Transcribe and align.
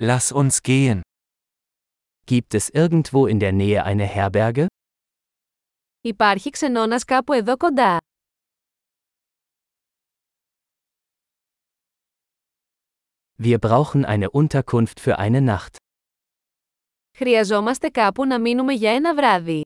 Lass 0.00 0.30
uns 0.30 0.62
gehen. 0.62 1.02
Gibt 2.24 2.54
es 2.54 2.68
irgendwo 2.70 3.26
in 3.26 3.40
der 3.40 3.52
Nähe 3.52 3.82
eine 3.84 4.04
Herberge? 4.06 4.66
Υπάρχει 6.00 6.50
ξενώνας 6.50 7.04
κάπου 7.04 7.32
εδώ 7.32 7.56
κοντά. 7.56 7.96
Wir 13.42 13.58
brauchen 13.58 14.04
eine 14.04 14.30
Unterkunft 14.30 15.00
für 15.00 15.18
eine 15.18 15.40
Nacht. 15.40 15.76
Χρειαζόμαστε 17.16 17.88
κάπου 17.88 18.24
να 18.24 18.40
μείνουμε 18.40 18.72
για 18.72 18.90
ένα 18.90 19.14
βράδυ. 19.14 19.62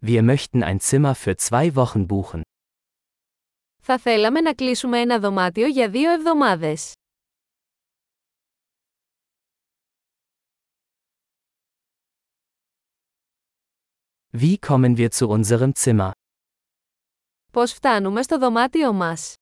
Wir 0.00 0.22
möchten 0.22 0.62
ein 0.62 0.80
Zimmer 0.80 1.14
für 1.14 1.36
zwei 1.36 1.74
Wochen 1.74 2.06
buchen. 2.06 2.42
Θα 3.90 3.98
θέλαμε 3.98 4.40
να 4.40 4.54
κλείσουμε 4.54 5.00
ένα 5.00 5.18
δωμάτιο 5.18 5.66
για 5.66 5.90
δύο 5.90 6.10
εβδομάδες. 6.12 6.92
Wie 14.32 14.56
kommen 14.66 14.96
wir 14.96 15.08
zu 15.10 15.28
unserem 15.28 15.72
Zimmer? 15.74 16.10
Πώς 17.52 17.72
φτάνουμε 17.72 18.22
στο 18.22 18.38
δωμάτιο 18.38 18.92
μας; 18.92 19.34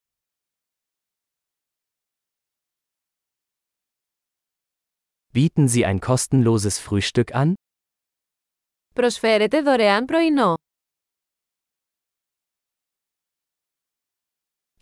Bieten 5.34 5.68
Sie 5.68 5.84
ein 5.84 5.98
kostenloses 6.01 6.78
Frühstück 6.88 7.32
an? 7.32 7.52
Προσφέρετε 8.95 9.62
δωρεάν 9.62 10.04
πρωινό. 10.04 10.55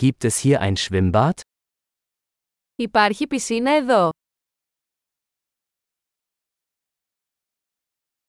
Gibt 0.04 0.24
es 0.24 0.38
hier 0.38 0.60
ein 0.62 0.76
Schwimmbad? 0.76 1.42
Υπάρχει 2.76 3.28
πισίνα 3.28 3.72
εδώ. 3.76 4.10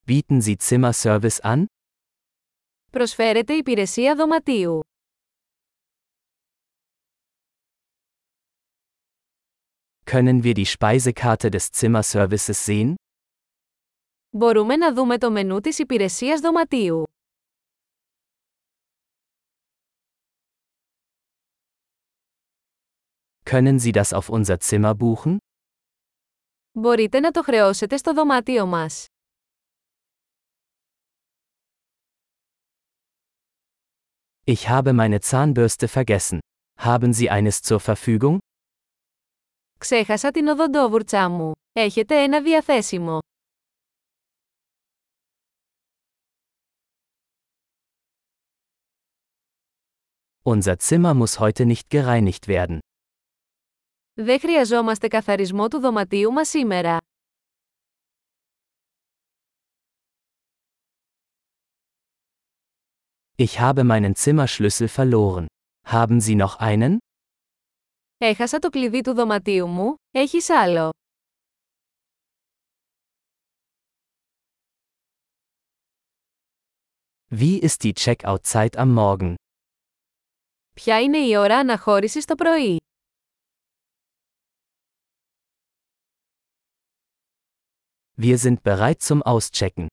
Bieten 0.07 0.41
Sie 0.41 0.57
Zimmerservice 0.69 1.41
an? 1.43 1.65
Προσφέρετε 2.91 3.53
υπηρεσία 3.55 4.17
δωματίου. 4.17 4.81
Können 10.05 10.43
wir 10.43 10.55
die 10.55 10.67
Speisekarte 10.67 11.51
des 11.51 11.71
Zimmerservices 11.73 12.67
sehen? 12.67 12.95
Μπορούμε 14.31 14.77
να 14.77 14.93
δούμε 14.95 15.19
το 15.19 15.31
μενού 15.31 15.61
της 15.61 15.79
υπηρεσίας 15.79 16.41
δωματίου. 16.41 17.03
Können 23.45 23.79
Sie 23.79 23.93
das 23.93 24.13
auf 24.13 24.29
unser 24.29 24.59
Zimmer 24.61 24.95
buchen? 24.95 25.37
Μπορείτε 26.73 27.21
να 27.21 27.31
το 27.31 27.43
χρεώσετε 27.43 27.97
στο 27.97 28.13
δωμάτιο 28.15 28.67
μας. 28.67 29.07
Ich 34.45 34.69
habe 34.69 34.93
meine 34.93 35.21
Zahnbürste 35.21 35.89
vergessen. 35.89 36.39
Haben 36.79 37.13
Sie 37.13 37.31
eines 37.31 37.63
zur 37.63 37.81
Verfügung? 37.81 38.39
Ξέχασα 39.79 40.31
την 40.31 40.49
οδοντόβουρτσά 40.49 41.29
μου. 41.29 41.53
Έχετε 41.73 42.23
ένα 42.23 42.43
διαθέσιμο. 42.43 43.19
Unser 50.43 50.79
Zimmer 50.79 51.15
muss 51.15 51.39
heute 51.39 51.67
nicht 51.67 51.91
gereinigt 51.91 52.49
werden. 52.49 52.79
Δεν 54.18 54.40
χρειαζόμαστε 54.40 55.08
καθαρισμό 55.08 55.68
του 55.68 55.80
δωματίου 55.80 56.32
μας 56.32 56.50
σήμερα. 56.50 56.98
Ich 63.38 63.60
habe 63.60 63.84
meinen 63.84 64.16
Zimmerschlüssel 64.16 64.88
verloren. 64.88 65.46
Haben 65.88 66.20
Sie 66.20 66.36
noch 66.36 66.56
einen? 66.60 66.98
Έχασα 68.18 68.60
το 68.60 68.70
κλειδί 68.70 69.02
του 69.02 69.14
δωματίου 69.14 69.68
μου, 69.68 69.96
έχεις 70.12 70.50
άλλο. 70.50 70.90
Wie 77.30 77.60
ist 77.60 77.84
die 77.84 77.94
Checkout-Zeit 77.94 78.78
am 78.78 78.94
Morgen? 78.98 79.34
Ποια 80.74 81.02
είναι 81.02 81.18
η 81.18 81.36
ώρα 81.36 81.58
αναχώρησης 81.58 82.26
το 82.26 82.36
πρωί; 82.36 82.78
Wir 88.21 88.39
sind 88.39 88.63
bereit 88.63 89.03
zum 89.03 89.23
Auschecken. 89.23 89.87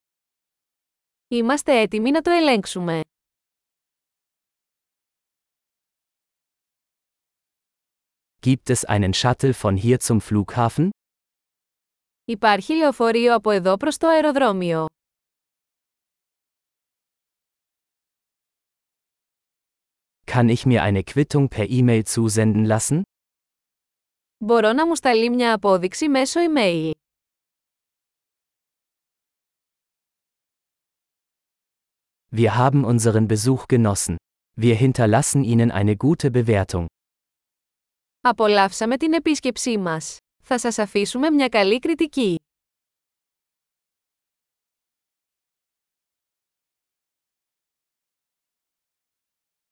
Είμαστε 1.27 1.79
έτοιμοι 1.79 2.11
να 2.11 2.21
το 2.21 2.31
ελέγξουμε. 2.31 3.01
Gibt 8.41 8.69
es 8.69 8.85
einen 8.85 9.13
Shuttle 9.13 9.53
von 9.53 9.75
hier 9.75 9.99
zum 9.99 10.21
Flughafen? 10.21 10.89
Υπάρχει 12.25 12.73
λεωφορείο 12.73 13.35
από 13.35 13.49
εδώ 13.49 13.77
προς 13.77 13.97
το 13.97 14.07
αεροδρόμιο. 14.07 14.85
Kann 20.25 20.49
ich 20.49 20.65
mir 20.65 20.81
eine 20.83 21.03
Quittung 21.03 21.49
per 21.49 21.65
E-Mail 21.69 22.03
zusenden 22.05 22.65
lassen? 22.65 23.01
Μπορώ 24.37 24.73
να 24.73 24.87
μου 24.87 24.95
σταλεί 24.95 25.29
μια 25.29 25.53
απόδειξη 25.53 26.09
μέσω 26.09 26.39
email. 26.39 26.91
Wir 32.31 32.55
haben 32.57 32.83
unseren 32.83 33.27
Besuch 33.27 33.67
genossen. 33.67 34.15
Wir 34.53 34.75
hinterlassen 34.75 35.43
Ihnen 35.43 35.71
eine 35.71 35.95
gute 35.95 36.29
Bewertung. 36.31 36.85
Απολαύσαμε 38.21 38.97
την 38.97 39.13
επίσκεψή 39.13 39.77
μας. 39.77 40.17
Θα 40.43 40.59
σας 40.59 40.77
αφήσουμε 40.77 41.29
μια 41.29 41.47
καλή 41.47 41.79
κριτική. 41.79 42.35